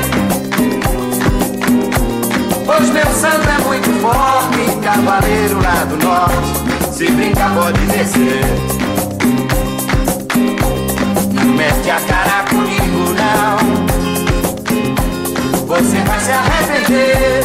Pois 2.67 2.89
meu 2.91 3.07
santo 3.07 3.49
é 3.49 3.57
muito 3.63 3.89
forte, 3.99 4.77
cavaleiro 4.83 5.59
lá 5.59 5.85
do 5.85 5.97
norte. 6.05 6.93
Se 6.95 7.11
brincar, 7.11 7.55
pode 7.55 7.81
descer. 7.87 8.74
Mete 11.65 11.89
a 11.89 11.99
cara 11.99 12.43
comigo, 12.43 13.15
não. 13.17 13.57
Você 15.65 15.97
vai 15.97 16.19
se 16.19 16.31
arrepender. 16.31 17.43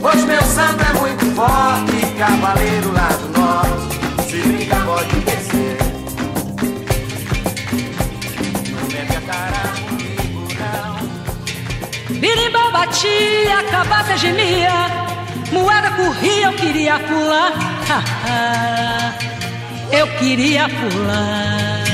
Pois 0.00 0.24
meu 0.26 0.42
santo 0.42 0.84
é 0.84 0.92
muito 1.00 1.24
forte, 1.34 2.06
cavaleiro 2.16 2.92
lá 2.92 3.08
do 3.08 3.40
norte. 3.40 3.98
Se 4.30 4.36
brincar, 4.42 4.86
pode 4.86 5.16
descer. 5.22 5.78
Não 8.70 8.86
mete 8.92 9.16
a 9.16 9.20
cara 9.22 9.60
comigo, 9.88 10.46
não. 10.60 10.94
Birimbau 12.20 12.70
batia, 12.70 13.64
cabata 13.72 14.16
gemia, 14.16 14.86
moeda 15.50 15.90
corria, 15.90 16.46
eu 16.46 16.52
queria 16.52 17.00
pular. 17.00 17.52
eu 19.20 19.25
queria 20.18 20.68
pular. 20.68 21.84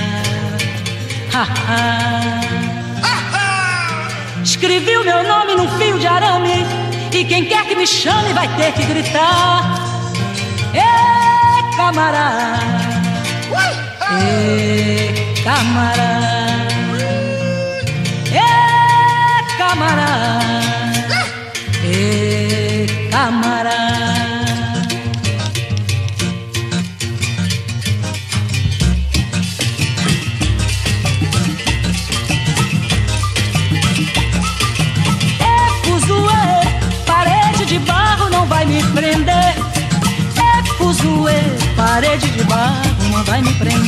Escrevi 4.42 4.96
o 4.96 5.04
meu 5.04 5.22
nome 5.22 5.54
num 5.54 5.68
fio 5.78 5.98
de 5.98 6.06
arame, 6.06 6.66
e 7.12 7.24
quem 7.24 7.44
quer 7.44 7.64
que 7.66 7.74
me 7.74 7.86
chame 7.86 8.32
vai 8.32 8.48
ter 8.56 8.72
que 8.72 8.84
gritar. 8.84 9.74
Ê, 10.74 11.76
camarada! 11.76 12.58
Ê, 14.20 15.42
camarada! 15.42 16.42
Ê, 18.32 19.56
camarada! 19.58 20.40
Ê, 21.84 22.86
camarada! 23.10 23.91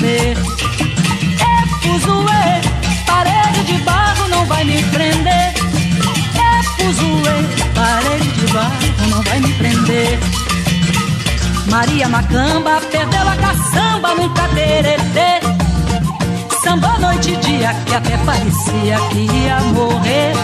É 0.05 1.67
fuzuê, 1.83 2.61
parede 3.07 3.64
de 3.64 3.79
barro 3.83 4.29
não 4.29 4.45
vai 4.47 4.64
me 4.64 4.83
prender. 4.85 5.55
É 6.37 6.62
fuzuê, 6.77 7.37
parede 7.75 8.31
de 8.33 8.53
barro 8.53 9.09
não 9.11 9.23
vai 9.23 9.40
me 9.40 9.53
prender. 9.55 10.19
Maria 11.71 12.09
Macamba 12.09 12.81
perdeu 12.90 13.29
a 13.29 13.37
caçamba 13.37 14.14
num 14.14 14.29
cateretê. 14.35 15.40
Samba 16.62 16.99
noite 16.99 17.33
e 17.33 17.37
dia 17.37 17.75
que 17.87 17.95
até 17.95 18.17
parecia 18.19 18.99
que 19.11 19.21
ia 19.21 19.61
morrer. 19.73 20.35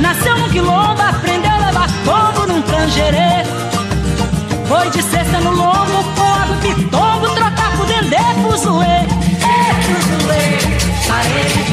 Nasceu 0.00 0.36
no 0.38 0.48
quilombo, 0.48 1.00
aprendeu 1.02 1.50
a 1.50 1.58
levar 1.58 1.88
tombo 2.04 2.46
num 2.46 2.62
trangerê. 2.62 3.44
Foi 4.68 4.90
de 4.90 5.02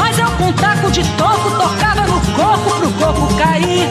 Mas 0.00 0.18
eu 0.18 0.30
com 0.32 0.50
taco 0.54 0.90
de 0.90 1.04
toco 1.18 1.50
tocava 1.50 2.06
no 2.06 2.20
coco 2.34 2.70
pro 2.78 2.90
coco 2.92 3.34
cair. 3.36 3.86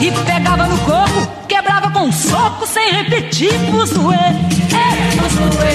E 0.00 0.10
pegava 0.24 0.66
no 0.66 0.78
coco, 0.78 1.26
quebrava 1.48 1.90
com 1.90 2.04
um 2.06 2.12
soco 2.12 2.64
sem 2.66 2.92
repetir. 2.92 3.52
Fuzuê, 3.70 4.14
é 4.14 4.86
fuzuê, 5.18 5.74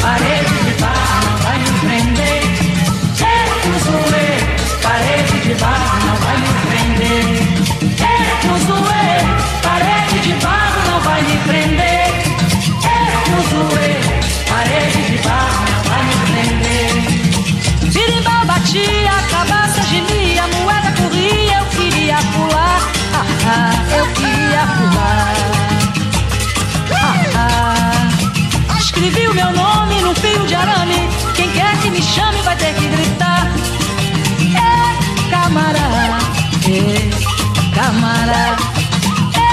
parede 0.00 0.54
de 0.64 0.80
barro 0.80 1.36
vai 1.42 1.58
me 1.58 1.70
prender. 1.80 2.42
É 3.20 3.34
fuzuê, 3.62 4.28
parede 4.82 5.40
de 5.40 5.54
barro 5.54 5.98
não 6.06 6.16
vai 6.16 6.36
me 6.36 6.52
prender. 6.66 7.24
É 8.00 8.16
fuzuê, 8.46 9.10
parede 9.62 10.18
de 10.20 10.32
barro 10.44 10.80
não 10.90 11.00
vai 11.00 11.22
me 11.22 11.36
prender. 11.48 12.06
É 12.84 12.98
fuzuê, 13.26 13.90
parede 14.48 15.02
de 15.10 15.18
barro 15.26 15.64
não 15.70 15.82
vai 15.90 16.02
me 16.04 16.14
prender. 16.32 17.19
Birimbau 17.92 18.44
batia, 18.46 19.12
cabaça 19.30 19.82
gemia, 19.82 20.46
moeda 20.48 20.92
corria, 20.92 21.58
eu 21.58 21.66
queria 21.66 22.16
pular. 22.34 22.80
Ah, 23.12 23.26
ah, 23.46 23.74
eu 23.98 24.06
queria 24.14 24.64
pular. 24.76 25.34
Ah, 26.92 27.16
ah. 27.36 28.78
Escrevi 28.78 29.26
o 29.28 29.34
meu 29.34 29.50
nome 29.52 30.00
num 30.02 30.14
fio 30.14 30.46
de 30.46 30.54
arame. 30.54 31.08
Quem 31.34 31.50
quer 31.50 31.76
que 31.80 31.90
me 31.90 32.02
chame 32.02 32.40
vai 32.42 32.56
ter 32.56 32.72
que 32.74 32.86
gritar. 32.86 33.48
É 34.54 35.30
camará, 35.30 36.18
é 36.66 37.10
camará, 37.74 38.56
é 39.34 39.50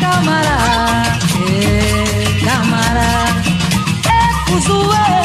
camará, 0.00 0.58
é 1.48 2.44
camará. 2.44 3.12
É 4.06 4.50
fuzuê, 4.50 5.22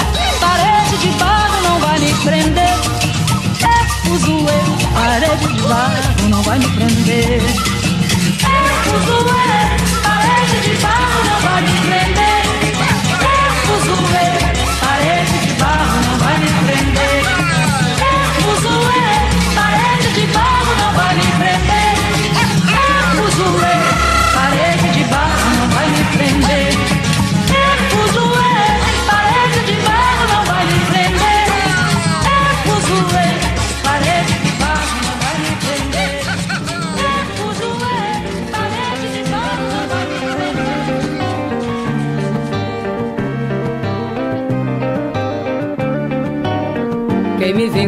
prender. 2.26 2.76
É 3.62 4.08
fuzuê, 4.08 4.60
parede 4.94 5.54
de 5.54 5.62
barro 5.62 6.30
não 6.30 6.42
vai 6.42 6.60
me 6.60 6.68
prender. 6.70 7.42
É 8.44 8.60
fuzuê, 8.84 9.65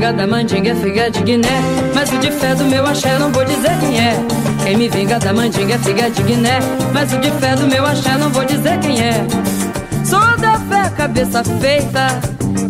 Vinga 0.08 0.20
da 0.20 0.28
mandinga 0.28 0.70
é 0.70 0.76
figa 0.76 1.12
de 1.12 1.22
Guiné. 1.22 1.62
Mas 1.94 2.10
o 2.14 2.18
de 2.18 2.32
fé 2.32 2.56
do 2.56 2.64
meu 2.64 2.86
axé 2.86 3.20
não 3.20 3.30
vou 3.30 3.44
dizer 3.44 3.78
quem 3.82 4.00
é. 4.00 4.16
Quem 4.64 4.78
me 4.78 4.88
vinga 4.88 5.20
da 5.20 5.34
mandinga 5.34 5.74
é 5.74 5.78
figa 5.80 6.10
de 6.10 6.24
Guiné. 6.24 6.60
Mas 6.94 7.12
o 7.12 7.18
de 7.18 7.30
fé 7.32 7.58
do 7.58 7.68
meu 7.68 7.86
axé 7.86 8.18
não 8.18 8.30
vou 8.30 8.46
dizer 8.46 8.80
quem 8.80 9.02
é. 9.02 9.26
Sou 10.06 10.38
da 10.38 10.58
fé, 10.60 10.90
cabeça 10.96 11.44
feita. 11.44 12.08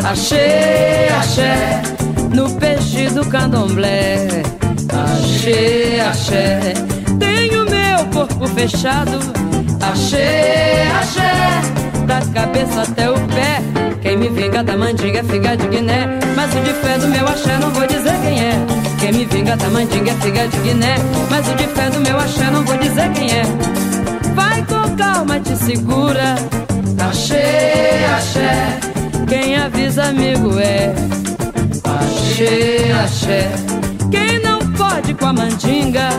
Axé, 0.04 1.10
axé. 1.16 1.84
No 2.34 2.50
peixe 2.56 3.08
do 3.10 3.24
candomblé. 3.28 4.42
Axé, 4.90 6.02
axé. 6.10 6.74
Tenho 7.20 7.66
meu 7.70 8.04
corpo 8.12 8.48
fechado. 8.48 9.20
Axé, 9.80 10.88
axé. 11.00 11.62
Da 12.08 12.20
cabeça 12.34 12.82
até 12.82 13.12
o 13.12 13.14
pé 13.14 13.77
quem 14.02 14.18
me 14.18 14.30
vinga 14.30 14.64
da 14.64 14.78
mandinga 14.78 15.20
é 15.20 15.24
figa 15.24 15.58
de 15.58 15.68
Guiné. 15.68 16.20
Mas 16.36 16.54
o 16.56 16.60
de 16.62 16.74
fé 16.74 16.98
do 16.98 17.08
meu 17.08 17.28
axé 17.28 17.58
não 17.60 17.72
vou 17.72 17.88
dizer 17.88 18.14
quem 18.22 18.40
é. 18.40 18.54
Quem 19.00 19.12
me 19.14 19.26
vinga 19.26 19.56
da 19.56 19.70
mandinga 19.70 20.12
é 20.12 20.16
figa 20.16 20.48
de 20.48 20.58
Guiné. 20.60 20.96
Mas 21.30 21.48
o 21.48 21.56
de 21.56 21.68
fé 21.68 21.90
do 21.90 22.00
meu 22.02 22.18
axé 22.18 22.50
não 22.52 22.64
vou 22.64 22.78
dizer 22.78 23.12
quem 23.14 23.32
é. 23.32 23.44
Vai 24.34 24.64
com 24.66 24.96
calma, 24.96 25.40
te 25.40 25.56
segura. 25.56 26.36
Axé, 27.00 28.06
axé 28.18 28.80
Quem 29.28 29.56
avisa 29.56 30.06
amigo 30.06 30.60
é. 30.60 30.94
Axé, 31.84 32.92
axé 33.04 33.50
Quem 34.12 34.40
não 34.40 34.60
pode 34.74 35.14
com 35.14 35.28
a 35.28 35.34
mandinga 35.34 36.10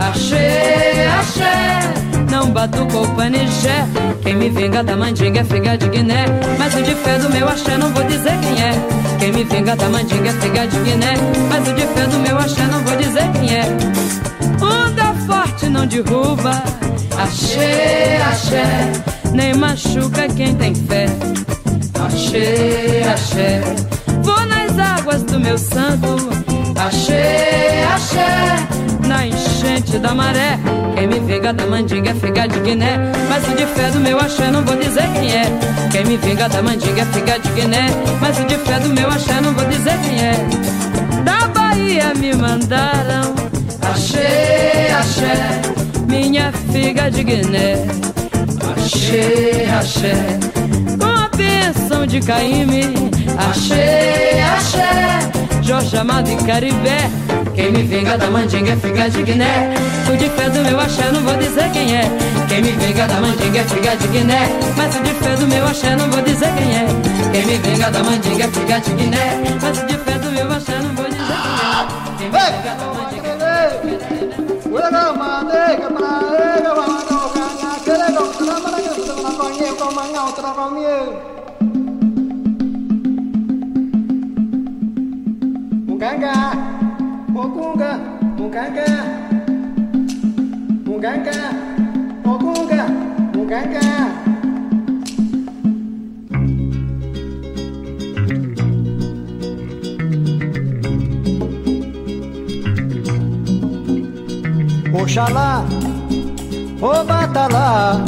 Axé, 0.00 1.06
axé 1.18 2.28
Não 2.30 2.50
batucou 2.50 3.04
o 3.04 3.14
panijé 3.16 3.86
Quem 4.22 4.36
me 4.36 4.48
vinga 4.50 4.82
da 4.84 4.96
mandinga 4.96 5.40
é 5.40 5.44
figa 5.44 5.76
de 5.76 5.88
Guiné. 5.88 6.26
Mas 6.58 6.74
o 6.74 6.82
de 6.82 6.94
fé 6.94 7.18
do 7.18 7.30
meu 7.30 7.48
axé 7.48 7.78
não 7.78 7.92
vou 7.92 8.04
dizer 8.04 8.38
quem 8.40 8.62
é. 8.62 8.72
Quem 9.18 9.32
me 9.32 9.44
vinga 9.44 9.74
da 9.74 9.88
mandinga 9.88 10.28
é 10.28 10.32
figa 10.32 10.66
de 10.66 10.78
Guiné. 10.80 11.14
Mas 11.48 11.66
o 11.66 11.72
de 11.72 11.86
fé 11.86 12.06
do 12.06 12.18
meu 12.18 12.38
axé 12.38 12.62
não 12.64 12.80
vou 12.84 12.96
dizer 12.96 13.30
quem 13.32 13.54
é. 13.54 13.64
Onda 14.62 15.14
forte 15.26 15.66
não 15.66 15.86
derruba. 15.86 16.62
Axé, 17.16 18.20
axé 18.30 18.92
Nem 19.32 19.54
machuca 19.54 20.28
quem 20.28 20.54
tem 20.54 20.74
fé. 20.74 21.06
Axé, 22.06 23.02
axé 23.10 23.60
Vou 24.22 24.40
nas 24.46 24.78
águas 24.78 25.22
do 25.22 25.40
meu 25.40 25.56
santo. 25.56 26.16
Na 26.74 26.86
enchente 29.78 29.98
da 29.98 30.14
maré. 30.14 30.58
Quem 30.96 31.06
me 31.06 31.20
vinga 31.20 31.52
da 31.52 31.66
mandinga 31.66 32.10
é 32.10 32.14
figa 32.14 32.46
de 32.48 32.60
Guiné. 32.60 32.98
Mas 33.28 33.46
o 33.48 33.54
de 33.54 33.66
fé 33.66 33.90
do 33.90 34.00
meu 34.00 34.18
axé 34.18 34.50
não 34.50 34.64
vou 34.64 34.76
dizer 34.76 35.08
quem 35.12 35.30
é. 35.30 35.44
Quem 35.90 36.04
me 36.04 36.16
vinga 36.16 36.48
da 36.48 36.62
mandinga 36.62 37.02
é 37.02 37.04
figa 37.06 37.38
de 37.38 37.50
Guiné. 37.50 37.88
Mas 38.20 38.38
o 38.38 38.44
de 38.44 38.56
fé 38.56 38.78
do 38.80 38.88
meu 38.88 39.08
axé 39.08 39.40
não 39.40 39.52
vou 39.52 39.64
dizer 39.66 39.96
quem 40.04 40.20
é. 40.20 40.34
Da 41.22 41.46
Bahia 41.48 42.12
me 42.14 42.34
mandaram. 42.34 43.34
Axé, 43.82 44.92
axé 44.98 45.60
Minha 46.06 46.52
figa 46.72 47.10
de 47.10 47.24
Guiné. 47.24 47.86
Axé, 48.76 49.66
axé 49.78 50.38
Com 50.98 51.06
a 51.06 51.28
bênção 51.36 52.06
de 52.06 52.20
Caíme 52.20 52.94
Axé, 53.38 54.42
axé 54.56 55.47
Jorge 55.68 55.98
Amado 55.98 56.30
e 56.30 56.36
Caribé 56.46 57.10
Quem 57.54 57.70
me 57.70 57.82
vinga 57.82 58.16
da 58.16 58.30
mandinga 58.30 58.72
é 58.72 58.76
figa 58.76 59.10
de 59.10 59.22
Guiné 59.22 59.74
O 60.10 60.16
de 60.16 60.26
fé 60.30 60.48
do 60.48 60.60
meu 60.60 60.80
axé 60.80 61.12
não 61.12 61.20
vou 61.20 61.36
dizer 61.36 61.70
quem 61.72 61.94
é 61.94 62.04
Quem 62.48 62.62
me 62.62 62.72
vinga 62.72 63.06
da 63.06 63.20
mandinga 63.20 63.58
é 63.58 63.64
figa 63.64 63.94
de 63.94 64.08
Guiné 64.08 64.48
Mas 64.74 64.96
o 64.96 65.02
de 65.02 65.10
fé 65.10 65.36
do 65.36 65.46
meu 65.46 65.66
axé 65.66 65.94
não 65.94 66.10
vou 66.10 66.22
dizer 66.22 66.48
quem 66.56 66.74
é 66.74 66.86
Quem 67.32 67.44
me 67.44 67.58
vinga 67.58 67.90
da 67.90 68.02
mandinga 68.02 68.44
é 68.44 68.48
figa 68.48 68.80
de 68.80 68.94
Guiné 68.94 69.42
Mas 69.60 69.78
o 69.78 69.86
de 69.86 69.98
fé 69.98 70.18
do 70.18 70.30
meu 70.30 70.50
axé 70.50 70.78
não 70.78 70.94
vou 70.94 71.04
dizer 71.04 71.26
quem 71.26 71.60
é 71.60 72.16
Quem 72.16 72.28
me 72.30 72.38
vinga 72.38 72.74
da 72.74 72.86
mandinga 72.94 73.28
é 73.28 73.36
figa 73.36 73.60
de 73.60 73.84
Guiné 81.04 81.37
Muganga, 85.98 86.52
Ogunga, 87.34 87.98
Muganga, 88.38 88.86
Muganga, 90.86 91.38
Ogunga, 92.24 92.86
Muganga. 93.34 93.80
Oxalá, 105.02 105.64
ô 106.80 107.04
batalá, 107.04 108.04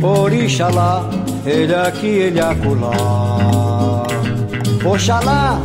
Orixalá, 0.00 1.10
ele 1.44 1.74
aqui, 1.74 2.06
ele 2.06 2.40
acolá. 2.40 2.92
Oxalá, 4.84 5.58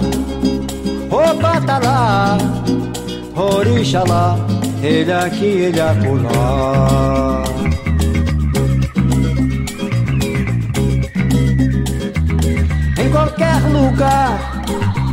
ô 1.09 1.33
batalá, 1.35 2.37
Orixalá, 3.35 4.37
ele 4.81 5.11
aqui, 5.11 5.45
ele 5.45 5.81
acolá. 5.81 7.43
Em 12.97 13.09
qualquer 13.11 13.61
lugar, 13.71 14.63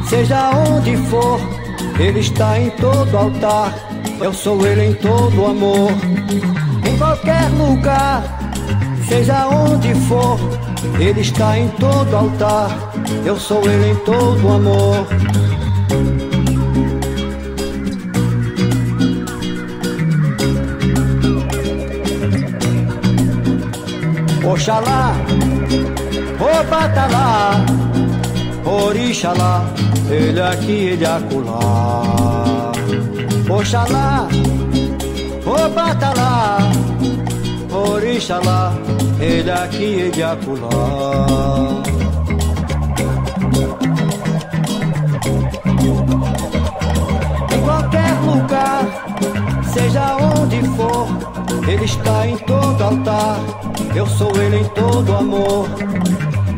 seja 0.08 0.50
onde 0.50 0.96
for, 1.08 1.40
ele 1.98 2.20
está 2.20 2.58
em 2.58 2.70
todo 2.70 3.16
altar. 3.16 3.72
Eu 4.20 4.32
sou 4.32 4.66
ele 4.66 4.86
em 4.86 4.94
todo 4.94 5.46
amor. 5.46 5.90
em 6.88 6.96
qualquer 6.98 7.48
lugar, 7.50 8.22
seja 9.06 9.46
onde 9.48 9.94
for, 10.06 10.38
Ele 10.98 11.20
está 11.20 11.58
em 11.58 11.68
todo 11.68 12.16
altar. 12.16 12.70
Eu 13.24 13.38
sou 13.38 13.62
Ele 13.68 13.90
em 13.90 13.96
todo 13.96 14.48
amor. 14.48 15.06
Oxalá, 24.56 25.14
Obatalá, 26.40 27.62
Orixalá, 28.64 29.66
ele 30.08 30.40
aqui, 30.40 30.72
ele 30.72 31.04
acolá. 31.04 32.72
Oxalá, 33.50 34.26
Obatalá, 35.44 36.56
Orixalá, 37.70 38.72
ele 39.20 39.50
aqui, 39.50 39.84
ele 39.84 40.22
acolá. 40.22 41.82
Ele 51.68 51.84
está 51.84 52.26
em 52.26 52.36
todo 52.38 52.82
altar. 52.82 53.38
Eu 53.94 54.06
sou 54.06 54.30
ele 54.36 54.58
em 54.58 54.68
todo 54.70 55.16
amor. 55.16 55.68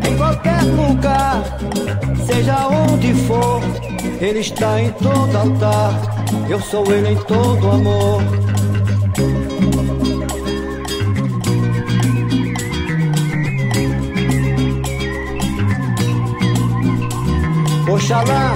Em 0.07 0.17
qualquer 0.17 0.63
lugar, 0.63 1.43
seja 2.27 2.67
onde 2.69 3.15
for, 3.15 3.61
ele 4.21 4.41
está 4.41 4.81
em 4.81 4.91
todo 4.93 5.37
altar. 5.37 5.93
Eu 6.49 6.61
sou 6.61 6.85
ele 6.93 7.11
em 7.11 7.17
todo 7.17 7.71
amor. 7.71 8.23
Oxalá, 17.91 18.53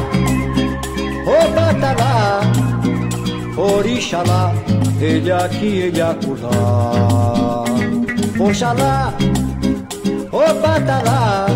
Obatalá, 1.26 2.40
Orixalá, 3.56 4.52
ele 5.00 5.30
aqui, 5.30 5.66
ele 5.66 6.00
acolá. 6.00 7.64
Oxalá, 8.38 9.12
Obatalá, 10.32 11.46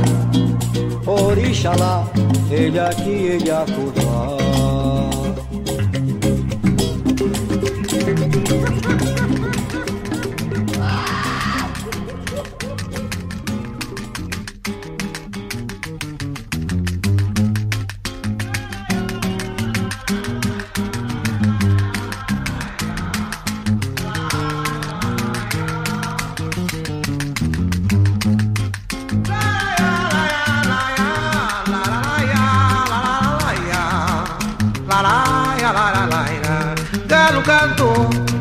Orixalá, 1.07 2.07
ele 2.51 2.79
aqui, 2.79 3.11
ele 3.11 3.51
acolá. 3.51 4.36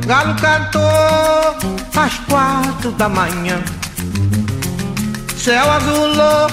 Galo 0.05 0.35
cantou 0.35 0.81
às 1.95 2.13
quatro 2.29 2.91
da 2.91 3.09
manhã. 3.09 3.61
Céu 5.35 5.71
azulou 5.71 6.47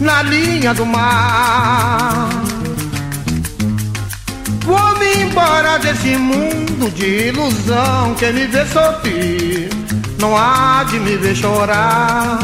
na 0.00 0.22
linha 0.22 0.72
do 0.72 0.86
mar. 0.86 2.28
Vou-me 4.64 5.24
embora 5.24 5.78
desse 5.78 6.16
mundo 6.16 6.90
de 6.94 7.28
ilusão. 7.28 8.14
Quem 8.18 8.32
me 8.32 8.46
vê 8.46 8.64
sorrir 8.66 9.68
não 10.18 10.36
há 10.36 10.84
de 10.84 10.98
me 10.98 11.16
ver 11.16 11.36
chorar. 11.36 12.38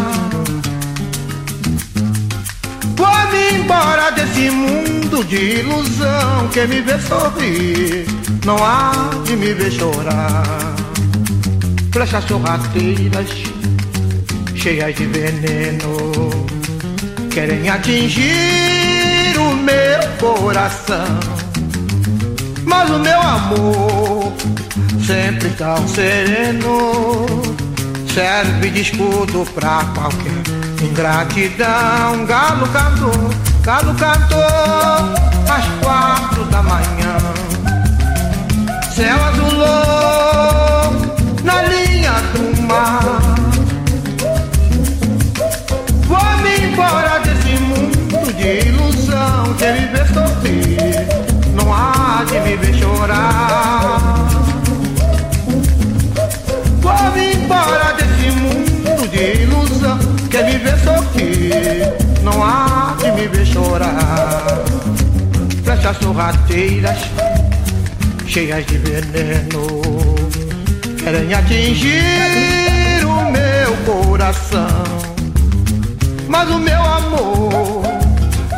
Vou-me 2.95 3.59
embora 3.59 4.11
desse 4.13 4.51
mundo 4.51 5.25
de 5.25 5.61
ilusão. 5.61 6.49
Quem 6.53 6.69
me 6.69 6.81
vê 6.83 6.99
sorrir 7.01 8.22
não 8.45 8.57
há 8.63 9.11
de 9.25 9.37
me 9.37 9.53
ver 9.55 9.71
chorar. 9.71 10.43
Flechas 11.93 12.25
sorrateiras, 12.25 13.29
cheias 14.55 14.95
de 14.97 15.07
veneno, 15.07 16.31
querem 17.31 17.69
atingir 17.69 19.37
o 19.39 19.55
meu 19.57 20.01
coração. 20.19 21.21
Mas 22.65 22.91
o 22.91 22.99
meu 22.99 23.21
amor, 23.21 24.33
sempre 25.07 25.51
tão 25.51 25.87
sereno, 25.87 27.27
serve 28.13 28.71
de 28.71 28.81
escudo 28.81 29.47
pra 29.55 29.85
qualquer 29.95 30.43
ingratidão. 30.83 32.25
Galo 32.27 32.67
cantou, 32.69 33.31
galo 33.63 33.95
cantou 33.95 34.41
às 35.49 35.85
quatro 35.85 36.45
da 36.47 36.63
manhã. 36.63 37.52
Céu 38.95 39.17
azulou 39.25 40.93
na 41.43 41.63
linha 41.63 42.13
do 42.35 42.63
mar. 42.65 43.23
Vou-me 46.07 46.67
embora 46.67 47.19
desse 47.21 47.59
mundo 47.63 48.33
de 48.35 48.69
ilusão. 48.69 49.55
Quem 49.57 49.73
me 49.73 49.87
vê 49.87 50.05
sorrir, 50.13 51.07
não 51.55 51.73
há 51.73 52.23
de 52.29 52.39
me 52.41 52.55
ver 52.57 52.75
chorar. 52.75 54.29
Vou-me 56.83 57.35
embora 57.35 57.95
desse 57.95 58.31
mundo 58.39 59.09
de 59.09 59.43
ilusão. 59.43 59.99
Quem 60.31 60.45
me 60.45 60.59
vê 60.59 60.77
sorrir, 60.85 61.95
não 62.23 62.45
há 62.45 62.95
de 62.99 63.11
me 63.13 63.27
ver 63.27 63.47
chorar. 63.47 64.63
Flechas 65.65 65.97
sorrateiras 65.97 66.99
cheias 68.27 68.65
de 68.67 68.79
veneno, 68.79 69.67
querem 71.03 71.35
atingir 71.35 73.05
o 73.05 73.31
meu 73.31 73.77
coração. 73.85 74.85
Mas 76.29 76.51
o 76.51 76.59
meu 76.59 76.81
amor, 76.83 77.83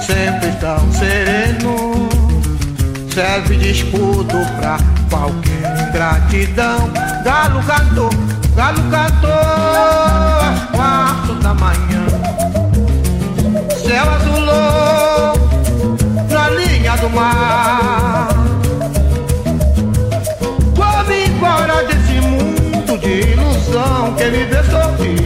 sempre 0.00 0.52
tão 0.60 0.92
sereno, 0.92 2.08
serve 3.12 3.56
de 3.56 3.70
escudo 3.70 4.38
pra 4.58 4.78
qualquer 5.10 5.88
ingratidão. 5.88 6.90
Galo 7.24 7.62
cantou, 7.64 8.10
galo 8.54 8.82
cantou 8.90 9.30
às 10.40 10.70
quatro 10.70 11.34
da 11.36 11.54
manhã. 11.54 12.06
Céu 13.86 14.10
azulou 14.10 15.34
na 16.30 16.50
linha 16.50 16.96
do 16.96 17.10
mar. 17.10 17.93
Quem 24.16 24.30
me 24.30 24.44
vê 24.44 24.62
sorrir, 24.64 25.23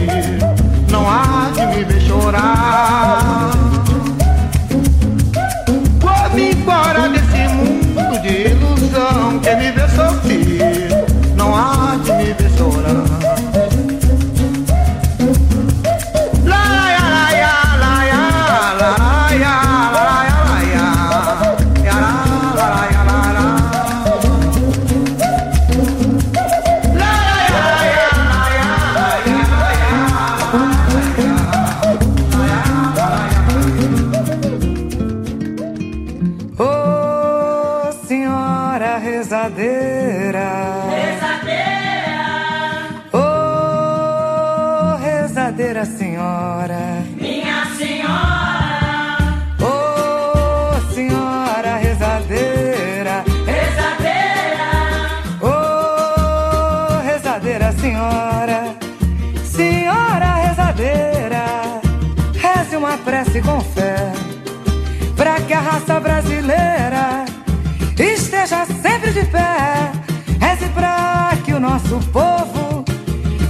nosso 71.69 71.99
povo. 72.11 72.83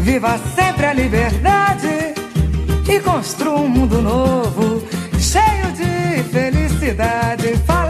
Viva 0.02 0.38
sempre 0.54 0.86
a 0.88 0.94
liberdade 0.94 2.14
e 2.88 3.00
construa 3.00 3.60
um 3.60 3.70
mundo 3.70 4.02
novo, 4.02 4.84
cheio 5.18 5.72
de 5.72 6.24
felicidade. 6.24 7.56
Fala 7.66 7.89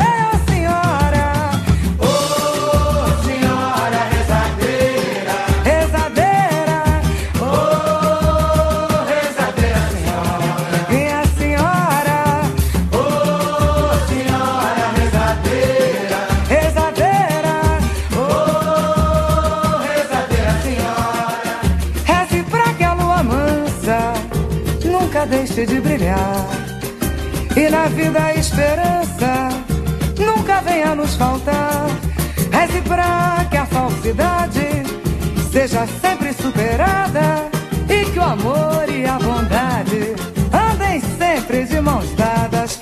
deixe 25.50 25.66
de 25.66 25.80
brilhar. 25.82 26.48
E 27.56 27.70
na 27.70 27.88
vida 27.88 28.24
a 28.24 28.36
esperança 28.36 29.50
nunca 30.18 30.62
venha 30.62 30.96
nos 30.96 31.16
faltar. 31.16 31.88
Reze 32.52 32.82
pra 32.82 33.46
que 33.50 33.58
a 33.58 33.66
falsidade 33.66 34.84
seja 35.52 35.88
sempre 36.02 36.34
superada 36.34 37.50
e 37.90 38.06
que 38.12 38.20
o 38.20 38.24
amor 38.24 38.86
e 38.90 39.06
a 39.06 39.18
bondade 39.18 40.16
andem 40.54 41.02
sempre 41.18 41.66
de 41.66 41.82
mãos 41.82 42.10
dadas. 42.16 42.79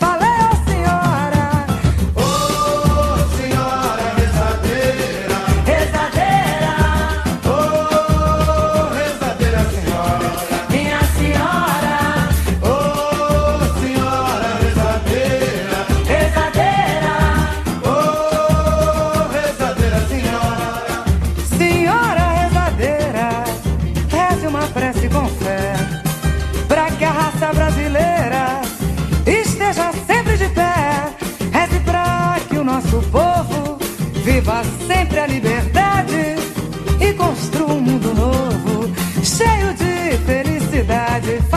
sacrifice. 41.28 41.57